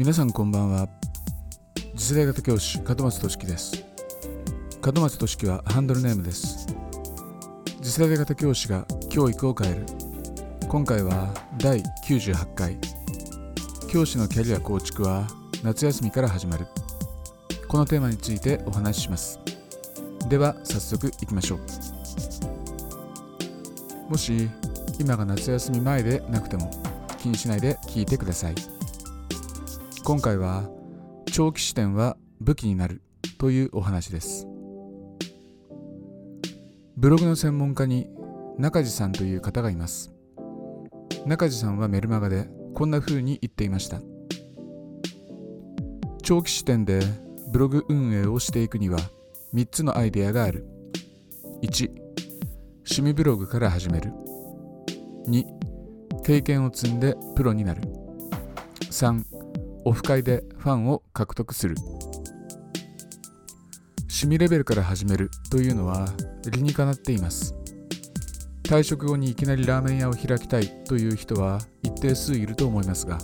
[0.00, 0.88] 皆さんこんばんは。
[1.94, 3.84] 次世代型教師門松俊樹です。
[4.82, 6.66] 門松俊樹はハンドルネームです。
[7.82, 9.84] 次世代型教師が教育を変える。
[10.68, 12.78] 今回は第98回。
[13.90, 15.26] 教師のキャリア構築は
[15.62, 16.66] 夏休みから始まる。
[17.68, 19.38] このテーマについてお話しします。
[20.30, 21.56] では早速いきましょ
[24.08, 24.10] う。
[24.12, 24.48] もし
[24.98, 26.70] 今が夏休み前でなくても
[27.18, 28.79] 気にしないで聞いてください。
[30.10, 30.68] 今回は
[31.30, 33.00] 長期視点は武器になる
[33.38, 34.48] というお話です。
[36.96, 38.08] ブログの専門家に
[38.58, 40.12] 中地さんという方がいます。
[41.26, 44.00] 中地さんはメルマガでこんな風に言っていました。
[46.24, 46.98] 長期視点で
[47.52, 48.98] ブログ運営をしていくには
[49.54, 50.66] 3つのアイデアがある。
[51.62, 51.88] 1
[52.78, 54.10] 趣味ブログから始める。
[55.28, 55.44] 2
[56.24, 57.82] 経験を積んでプロになる。
[58.90, 59.29] 3
[59.84, 61.76] オフ会でファンを獲得する。
[64.08, 66.06] 趣味レベルから始めるというのは
[66.50, 67.54] 理にかなっています。
[68.64, 73.18] 退職後にいきなりラーメン屋を開きたいという人は一定数いると思いますが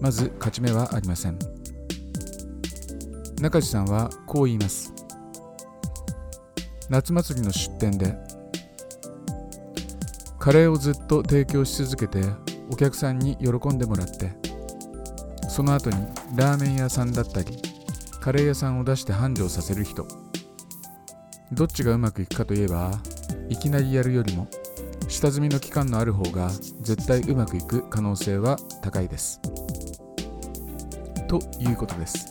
[0.00, 1.38] まず勝ち目はありません。
[3.40, 4.92] 中地さんはこう言います。
[6.88, 8.16] 夏祭りの出店で
[10.38, 12.26] カレーをずっと提供し続けて
[12.70, 14.41] お客さんに喜んでもらって
[15.52, 15.96] その後に
[16.34, 17.58] ラーメン屋さんだったり
[18.22, 20.08] カレー屋さんを出して繁盛させる人。
[21.52, 22.92] どっちがうまくいくかといえば
[23.50, 24.48] いきなりやるよりも
[25.08, 26.48] 下積みの期間のある方が
[26.80, 29.42] 絶対うまくいく可能性は高いです。
[31.28, 32.26] ということです。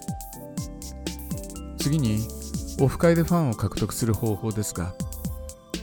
[1.77, 2.27] 次に
[2.79, 4.95] オフ会でファンを獲得する方法ですが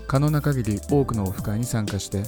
[0.09, 2.25] 可能な限り多くのオフ会に参加して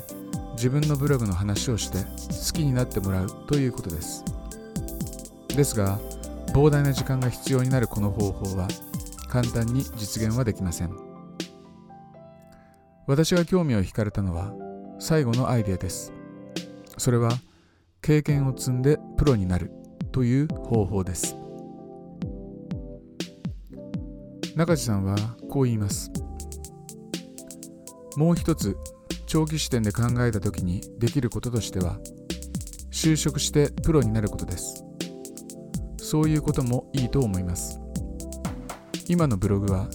[0.52, 4.24] 自分のブログの話をして好きになってもらうということです。
[5.56, 5.98] ですが
[6.52, 8.68] 膨大な時間が必要になるこの方法は
[9.28, 10.90] 簡単に実現はできません。
[13.06, 14.52] 私が興味を惹かれたのは
[14.98, 16.12] 最後のアイデアです。
[16.98, 17.32] それは
[18.02, 19.70] 経験を積んでプロになる
[20.12, 21.36] という方法です。
[24.56, 25.16] 中地さんは
[25.48, 26.10] こう言います。
[28.16, 28.76] もう一つ
[29.26, 31.98] 長期視点で考えた時にできることとしては
[32.90, 34.84] 就職してプロになることです。
[36.10, 37.78] そういうこともいいと思います。
[39.06, 39.86] 今のブログは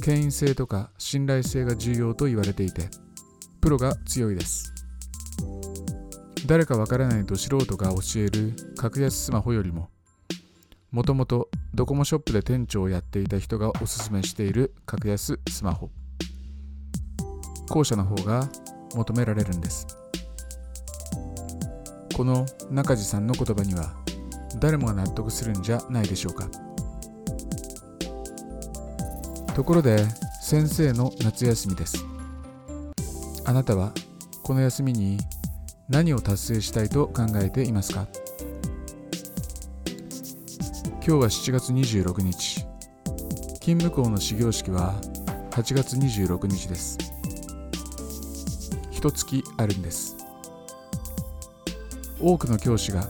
[0.00, 2.88] 権威性とか信頼性が重要と言われていて
[3.60, 4.72] プロが強いです。
[6.46, 9.90] 誰かわからないと素人が教える格安スマホよりも
[10.92, 15.90] もともとドコモショップで店長をやっていた人がおすすめしている格安スマホ。
[17.68, 18.48] 後者の方が
[18.94, 19.84] 求められるんです。
[22.16, 24.05] この中地さんの言葉には
[24.58, 26.48] 誰もが納得するんじゃないでしょうか。
[29.54, 30.04] ところで
[30.42, 32.04] 先生の夏休みです。
[33.44, 33.92] あなたは
[34.42, 35.18] この休みに
[35.88, 38.06] 何を達成したいと考えていますか？
[40.84, 42.66] 今日は7月26日。
[43.60, 44.94] 勤務校の始業式は
[45.52, 46.98] 8月26日です。
[48.90, 50.16] 一月あるんです。
[52.20, 53.06] 多くの教師が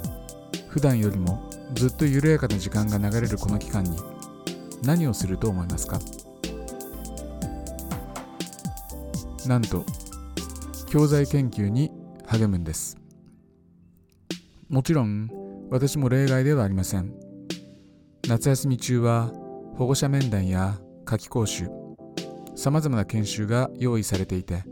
[0.76, 3.96] 普段よりもずっと緩やかな時間が流れるこの期間に
[4.82, 5.98] 何をすると思いますか？
[9.46, 9.86] なんと
[10.86, 11.90] 教材研究に
[12.26, 12.98] 励むんです。
[14.68, 15.30] もちろん
[15.70, 17.14] 私も例外ではありません。
[18.28, 19.32] 夏休み中は
[19.76, 21.70] 保護者面談や夏季講習
[22.54, 24.62] さまざまな研修が用意されていて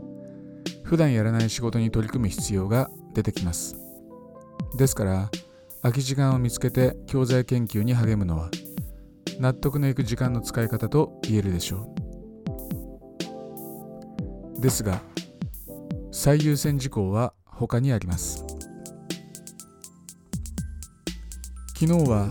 [0.83, 3.75] 普段やらない仕事に取り組む必要が出てきます。
[4.77, 5.31] ですから
[5.85, 8.49] 空き時間を見つけて教材研究に励むのは
[9.39, 11.93] 納得のいく時間の使い方と言えるでしょ
[14.57, 14.61] う。
[14.61, 14.99] ですが
[16.11, 18.43] 最優先事項は他にあります。
[21.79, 22.29] 昨日は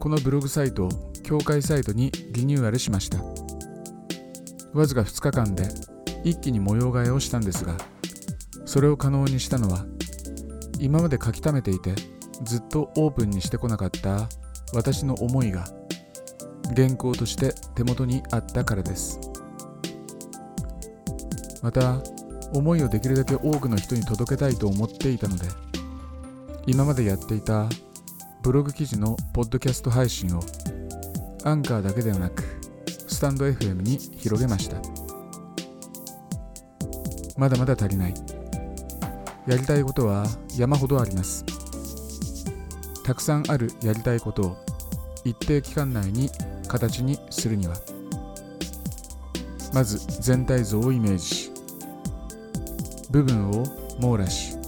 [0.00, 3.22] このブログサイトを協会サイトにリニューアルしました。
[4.72, 5.68] わずか2日間で
[6.24, 7.76] 一気に模様替えをしたんですが
[8.64, 9.86] それを可能にしたのは
[10.80, 11.94] 今まで書き溜めていて
[12.42, 14.28] ずっとオープンにしてこなかった
[14.72, 15.66] 私の思いが
[16.74, 19.18] 原稿として手元にあったからです。
[21.62, 22.00] また
[22.54, 25.44] 思いをできるだけ多くの人に届けたいと思っていたので
[26.66, 27.68] 今までやっていた
[28.42, 30.40] ブログ記事のポッドキャスト配信を
[31.44, 32.42] アンカーだけではなく
[33.06, 34.80] スタンド FM に広げました。
[37.36, 38.14] まだまだ足りない。
[39.46, 40.26] やりたいことは
[40.56, 41.44] 山ほどあります。
[43.08, 44.56] たくさんあるやりたいことを
[45.24, 46.28] 一定期間内に
[46.68, 47.74] 形にするには
[49.72, 51.24] まず全体像をイメージ。
[51.24, 51.50] し
[53.10, 53.64] 部分を
[53.98, 54.58] 網羅し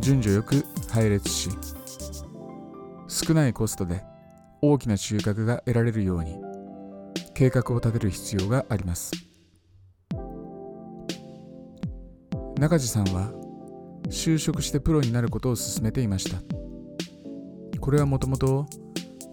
[0.00, 1.50] 順序よく配列し
[3.08, 4.02] 少ないコストで
[4.62, 6.40] 大きな収穫が得られるように
[7.34, 9.10] 計画を立てる必要があります。
[12.58, 13.30] 中地さんは
[14.08, 16.51] 就職してプロになることを勧めていました。
[17.82, 18.66] これはもともと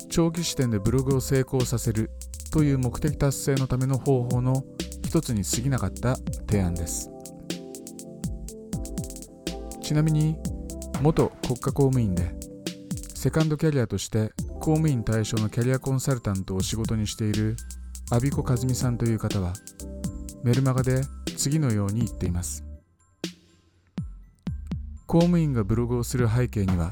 [0.09, 2.09] 長期視点でブログを成功させる
[2.51, 4.63] という目的達成のための方法の
[5.05, 6.15] 一つに過ぎなかった
[6.47, 7.11] 提案です。
[9.83, 10.35] ちなみに
[10.99, 12.33] 元国家公務員で
[13.13, 17.55] セカンドキャリアとして公務員対象のキャリアコンサルタントを仕事にしている
[18.09, 19.53] 阿比子和美さんという方は
[20.43, 21.03] メルマガで
[21.37, 22.65] 次のように言っています。
[25.05, 26.91] 公務員がブログをする背景には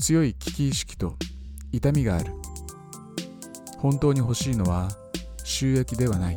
[0.00, 1.16] 強い危機意識と
[1.72, 2.32] 痛みがある。
[3.78, 4.88] 本当に欲しいのは
[5.42, 6.36] 収益ではない。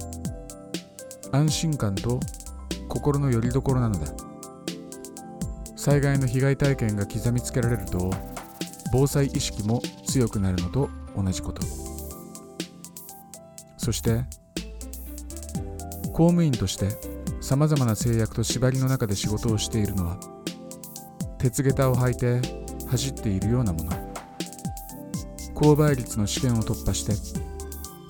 [1.32, 2.20] 安心感と
[2.88, 4.12] 心の拠り所なのだ。
[5.76, 8.12] 災害の被害体験が刻みつけられると
[8.92, 11.62] 防災意識も強くなるのと同じこと。
[13.78, 14.24] そして
[16.14, 16.90] 公務員として
[17.42, 20.18] さまざまな制約と縛りの中で仕事をしているのは
[21.40, 22.59] 鉄下駄を履いて
[22.90, 23.92] 走っているようなもの。
[25.60, 27.14] 購買率の試験を突破して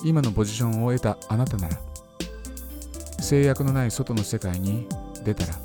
[0.04, 1.78] 今のポジションを得たあなたなら
[3.20, 4.88] 制約のない外の世界に
[5.26, 5.56] 出たら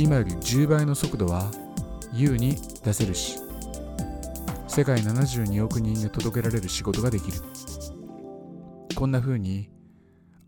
[0.00, 1.48] 今より10倍の速度は
[2.12, 3.38] 優に出せるし
[4.66, 7.38] 世界72億人に届けられる仕事ができる。
[8.96, 9.68] こんな風に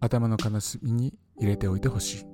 [0.00, 2.26] 頭の片隅に入れておいてほしい。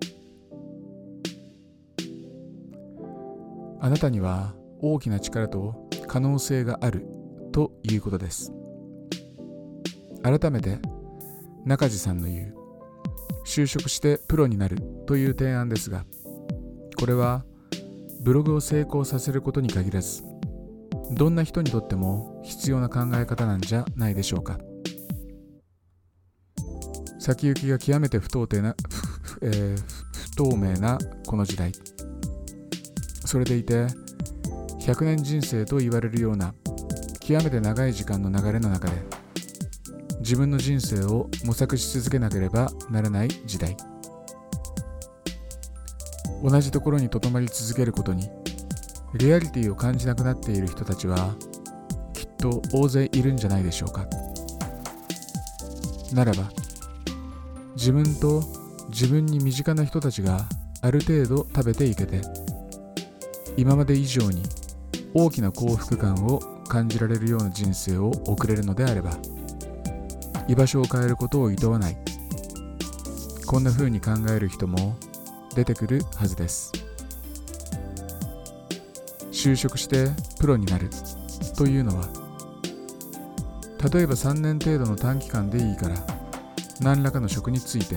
[3.80, 7.06] あなたには大きな力と可能性がある
[7.52, 8.52] ということです。
[10.22, 10.78] 改めて
[11.64, 12.54] 中地さんの言う
[13.46, 16.04] 就職してプロになるという提案ですが
[16.98, 17.44] これは
[18.22, 20.22] ブログを成功させることに限らず
[21.12, 24.58] どんな人にとっても必要な考え方なんじゃないでしょうか。
[27.18, 28.76] 先行きが極めて不透明な、
[29.42, 29.76] えー、
[30.12, 31.72] 不透明なこの時代。
[33.24, 33.86] それでいて
[34.80, 36.54] 100年人生と言われるような
[37.20, 38.94] 極めて長い時間の流れの中で
[40.20, 43.76] 自分の人生を模索し続けなければならない時代。
[46.42, 48.30] 同じところにとどまり続けることに
[49.14, 51.34] リアリティを感じなくなっている人たちは
[52.14, 54.06] きっと大勢いるんじゃないでしょうか。
[56.14, 56.50] ならば
[57.76, 58.42] 自分と
[58.88, 60.46] 自分に身近な人たちが
[60.82, 62.22] ある程度食べていけて
[63.56, 64.42] 今まで以上に
[65.14, 69.12] 大きな幸福感を感じられるような人生を送れるのであれば
[70.48, 71.96] 居場所を変えることを厭わない。
[73.46, 74.96] こんな風に考える人も
[75.56, 76.72] 出てくるはずです。
[79.32, 80.06] 就職して
[80.38, 80.88] プロになる
[81.56, 82.08] というのは
[83.92, 85.96] 例えば3年程度の短期間でいいから
[86.80, 87.96] 何らかの職について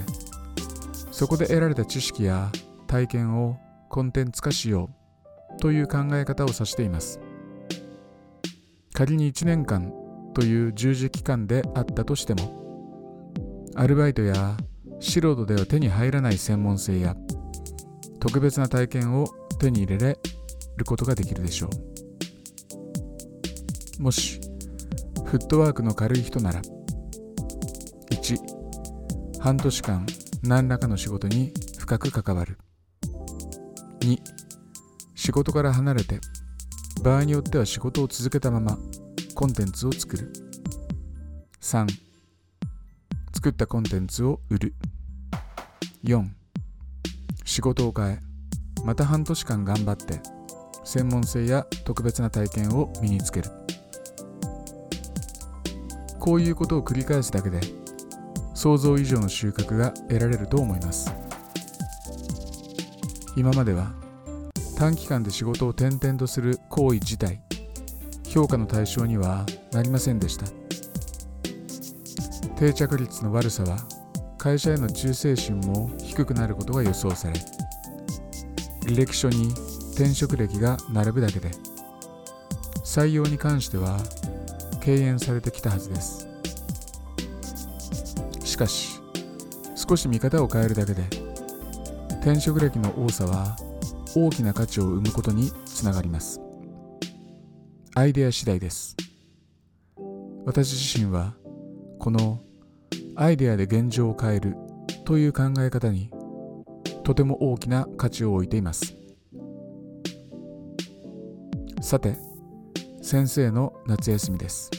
[1.11, 2.49] そこで得られた知識や
[2.87, 3.57] 体験を
[3.89, 5.02] コンテンツ化しよう。
[5.59, 7.19] という考え方を指しています。
[8.93, 9.91] 仮に1年間
[10.33, 14.55] という従事期間であったとしてもアルバイトや
[14.99, 17.15] 素人では手に入らない専門性や
[18.19, 19.27] 特別な体験を
[19.59, 20.19] 手に入れれ
[20.77, 21.69] ることができるでしょ
[23.99, 24.03] う。
[24.03, 24.39] もし
[25.25, 26.61] フットワークの軽い人なら
[28.11, 28.37] 1
[29.39, 30.05] 半年間
[30.43, 32.57] 何らかの仕事に深く関わる。
[34.01, 34.32] 2
[35.23, 36.19] 仕事から離れて
[37.01, 38.77] 場合によっては仕事を続けたまま
[39.35, 40.33] コンテンツを作る。
[41.61, 41.87] 3
[43.33, 44.75] 作ったコンテンツを売る。
[46.03, 46.27] 4
[47.45, 48.19] 仕事を変え
[48.83, 50.19] また半年間頑張って
[50.83, 53.49] 専門性や特別な体験を身につける。
[56.19, 57.61] こういうことを繰り返すだけで
[58.53, 61.09] 想像以上の収穫が得られると思います。
[63.37, 64.02] 今までは
[64.83, 67.39] 短期間で仕事を転々とする行為自体
[68.27, 70.45] 評価の対象にはなりませんでした。
[72.57, 73.77] 定着率の悪さは
[74.37, 77.35] 会社への忠誠心も低くなることが予想され
[78.81, 79.53] 履歴書に
[79.93, 81.49] 転職歴が並ぶだけで
[82.83, 83.97] 採用に関しては
[84.81, 86.27] 敬遠されてきたはずです。
[88.43, 88.99] しかし
[89.75, 91.03] 少し見方を変えるだけで
[92.19, 93.55] 転職歴の多さは
[94.15, 96.39] 大きな価値を生むことにつながります。
[97.95, 98.95] アイデア次第です。
[100.45, 101.33] 私自身は
[101.99, 102.41] この
[103.15, 104.55] アイデアで現状を変える
[105.05, 106.11] という考え方に
[107.03, 108.95] とても大きな価値を置いています。
[111.81, 112.15] さて
[113.01, 114.71] 先生の夏休みです。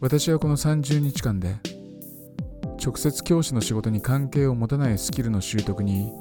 [0.00, 1.56] 私はこの30日間で
[2.84, 6.12] 直接教師の仕事に関係を持たないスキルの習得に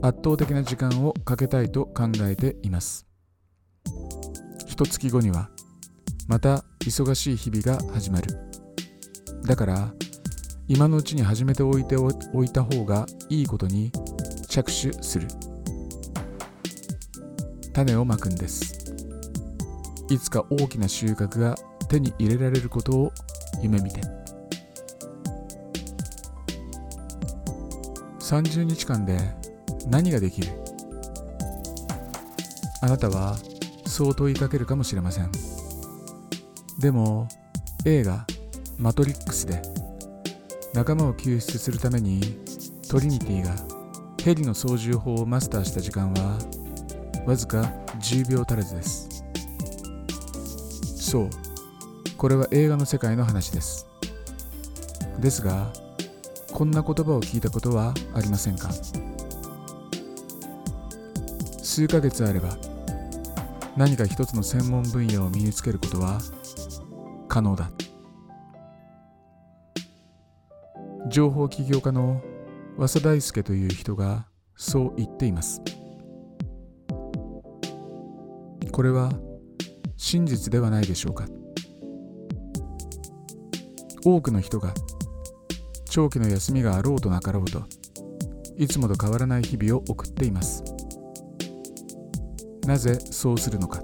[0.00, 3.06] 圧倒的な時間をかけたいと考えています。
[4.66, 5.50] 一月後には
[6.28, 8.28] また忙しい日々が始まる。
[9.44, 9.92] だから
[10.68, 13.90] 今のうちに始めておいておいた方がいいことに
[14.48, 15.26] 着手する。
[17.72, 18.94] 種をまくんです。
[20.10, 21.56] いつか大きな収穫が
[21.88, 23.12] 手に入れられることを
[23.62, 24.00] 夢見て。
[28.20, 29.18] 30日間で
[29.88, 30.48] 何ができる？
[32.80, 33.36] あなたは
[33.86, 35.32] そう問いかけるかもしれません。
[36.78, 37.26] でも
[37.84, 38.24] 映画
[38.78, 39.60] 「マトリックス」で
[40.74, 42.20] 仲間を救出するために
[42.88, 43.56] トリニティが
[44.22, 46.38] ヘリの操縦法をマスターした時間は
[47.26, 49.08] わずか10秒足らずです。
[51.10, 51.30] そう
[52.16, 53.86] これは映画の世界の話です。
[55.18, 55.72] ですが
[56.52, 58.70] こんな言葉を聞いたことはありませんか？
[61.78, 62.58] 数ヶ月あれば
[63.76, 66.20] 何か一つの専門分野を身につけることは
[67.28, 67.70] 可能だ。
[71.08, 72.20] 情報起業家の
[72.76, 75.62] 和佐大輔という人がそう言っています。
[78.72, 79.12] これは
[79.96, 81.26] 真実ではないでしょうか。
[84.04, 84.74] 多くの人が
[85.88, 87.62] 長期の休みがあろうとなかろうと
[88.56, 90.67] いつもと変わらない日々を送っています。
[92.68, 93.82] なぜそうするのか。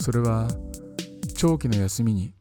[0.00, 0.46] それは
[1.36, 2.32] 長期の休みに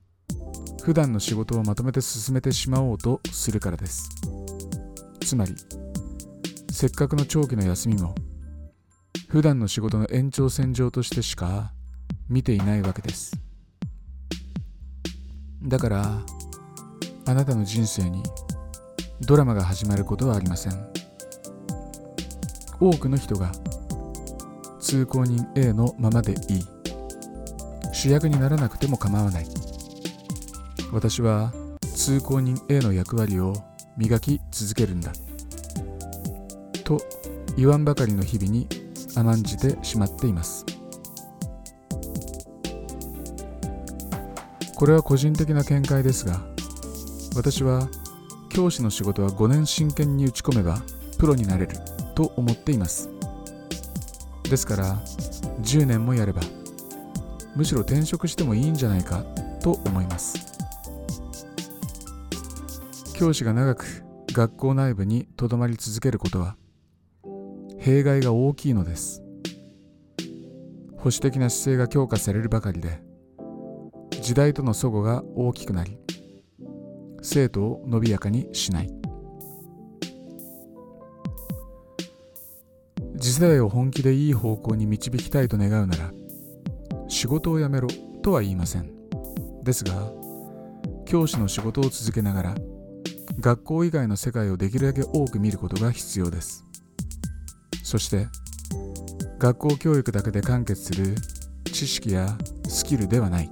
[0.83, 4.11] 普段の仕事をまとめて進めてしまおうとするからです。
[5.21, 5.55] つまり
[6.71, 8.13] せっかくの長期の休みも
[9.27, 11.73] 普段の仕事の延長線上としてしか
[12.29, 13.35] 見ていないわけです。
[15.63, 16.21] だから
[17.25, 18.21] あなたの人生に
[19.21, 20.73] ドラマが始まることはありません。
[22.79, 23.51] 多くの人が
[24.89, 26.39] 通行人 A のままでいい。
[27.93, 29.45] 主役にならなくても構わない。
[30.91, 31.53] 私は
[31.93, 33.53] 通行人 A の役割を
[33.97, 35.11] 磨き続けるんだ。
[36.83, 36.99] と
[37.55, 38.67] 言わんばかりの日々に
[39.13, 40.65] 甘んじてしまっています。
[44.75, 46.41] これは個人的な見解ですが
[47.35, 47.89] 私は
[48.49, 50.81] 教師の仕事は5年真剣に打ち込めば
[51.19, 51.77] プロになれる
[52.15, 53.18] と思っています。
[54.49, 54.95] ですから
[55.61, 56.41] 10年もやれば
[57.55, 59.23] むしろ転職してもいいんじゃないか
[59.61, 60.37] と思います。
[63.15, 66.55] 教師が長く学校内部にとどまり続けることは
[67.77, 69.21] 弊害が大きいのです。
[70.97, 73.01] 保守的な姿勢が強化されるばかりで
[74.21, 75.97] 時代との齟齬が大きくなり
[77.21, 78.98] 生徒を伸びやかにしない。
[83.29, 86.11] 次世代を本気でいい方向に導きたいと願うなら
[87.07, 87.87] 仕事を辞めろ
[88.23, 88.91] とは言いません。
[89.61, 90.11] ですが
[91.05, 92.55] 教師の仕事を続けながら
[93.39, 96.65] 学校以外の世界をできるだけ多く見ることが必要です。
[97.83, 98.25] そして
[99.37, 101.13] 学校教育だけで完結する
[101.71, 102.35] 知識や
[102.67, 103.51] スキルではない。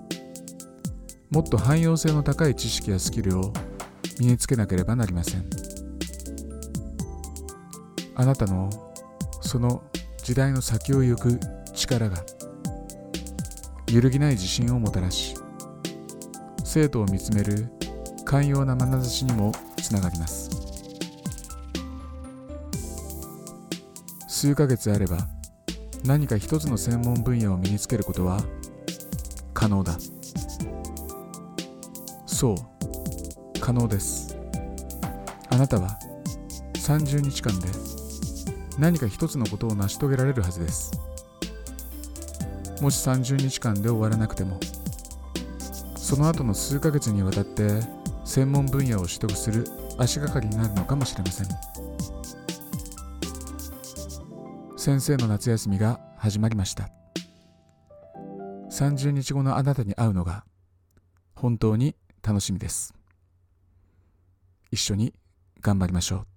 [1.30, 3.54] もっと汎用性の高い知識やスキルを
[4.20, 5.48] 身につけなければなりません。
[8.16, 8.87] あなたの
[9.48, 9.82] その
[10.22, 11.40] 時代の先を行く
[11.74, 12.18] 力が
[13.90, 15.36] 揺るぎない自信をもたらし
[16.66, 17.70] 生徒を見つめる
[18.26, 20.50] 寛容な眼差しにもつながります。
[24.28, 25.18] 数ヶ月あれば
[26.04, 28.44] 何か一つの専門分野を身につけることは
[29.54, 29.98] 可能だ。
[32.26, 32.58] そう。
[33.62, 34.38] 可能です。
[35.50, 35.98] あなたは
[36.74, 37.97] 30日間で
[38.78, 40.92] 何か一つのことを成し遂げられるはずです
[42.82, 44.60] もし30日間で終わらなくても
[45.96, 47.82] その後の数ヶ月にわたって
[48.24, 49.66] 専門分野を取得する
[49.98, 51.48] 足がかりになるのかもしれません
[54.78, 56.90] 先生の夏休みが始まりました
[58.70, 60.46] 30日後のあなたに会うのが
[61.36, 62.94] 本当に楽しみです。
[64.72, 65.14] 一緒に
[65.62, 66.37] 頑張りましょう。